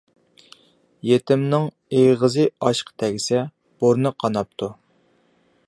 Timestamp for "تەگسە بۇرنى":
3.03-4.13